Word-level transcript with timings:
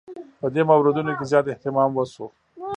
په 0.39 0.47
دې 0.53 0.61
موردونو 0.69 1.11
کې 1.17 1.25
زیات 1.31 1.45
اهتمام 1.49 1.89
وشو. 1.93 2.25